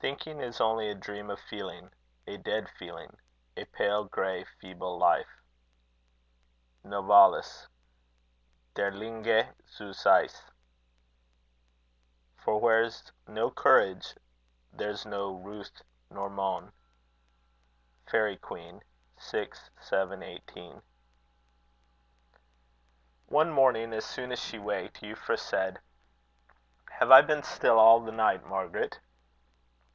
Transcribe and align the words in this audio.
Thinking 0.00 0.38
is 0.40 0.60
only 0.60 0.88
a 0.88 0.94
dream 0.94 1.28
of 1.28 1.40
feeling; 1.40 1.90
a 2.24 2.36
dead 2.36 2.68
feeling; 2.70 3.16
a 3.56 3.64
pale 3.64 4.04
grey, 4.04 4.44
feeble 4.60 4.96
life. 4.96 5.42
NOVALIS. 6.84 7.66
Die 8.76 8.82
Lehrlinge 8.90 9.52
zu 9.68 9.92
Sais. 9.92 10.40
For 12.36 12.60
where's 12.60 13.10
no 13.26 13.50
courage, 13.50 14.14
there's 14.72 15.04
no 15.04 15.32
ruth 15.34 15.82
nor 16.10 16.30
mone. 16.30 16.72
Faerie 18.06 18.36
Queene: 18.36 18.80
vi. 19.32 19.48
7, 19.80 20.22
18. 20.22 20.80
One 23.26 23.50
morning, 23.50 23.92
as 23.92 24.04
soon 24.04 24.30
as 24.30 24.38
she 24.38 24.60
waked, 24.60 25.00
Euphra 25.02 25.36
said: 25.36 25.80
"Have 26.88 27.10
I 27.10 27.20
been 27.20 27.42
still 27.42 27.80
all 27.80 27.98
the 27.98 28.12
night, 28.12 28.44
Margaret?" 28.46 29.00